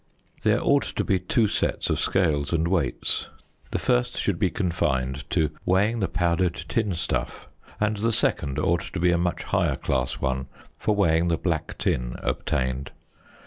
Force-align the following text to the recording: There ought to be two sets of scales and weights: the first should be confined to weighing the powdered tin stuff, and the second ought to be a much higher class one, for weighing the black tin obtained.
There 0.41 0.59
ought 0.59 0.81
to 0.95 1.03
be 1.03 1.19
two 1.19 1.47
sets 1.47 1.87
of 1.91 1.99
scales 1.99 2.51
and 2.51 2.67
weights: 2.67 3.27
the 3.69 3.77
first 3.77 4.17
should 4.19 4.39
be 4.39 4.49
confined 4.49 5.29
to 5.29 5.51
weighing 5.63 5.99
the 5.99 6.07
powdered 6.07 6.55
tin 6.67 6.95
stuff, 6.95 7.47
and 7.79 7.97
the 7.97 8.11
second 8.11 8.57
ought 8.57 8.81
to 8.93 8.99
be 8.99 9.11
a 9.11 9.17
much 9.19 9.43
higher 9.43 9.75
class 9.75 10.13
one, 10.19 10.47
for 10.79 10.95
weighing 10.95 11.27
the 11.27 11.37
black 11.37 11.77
tin 11.77 12.15
obtained. 12.23 12.89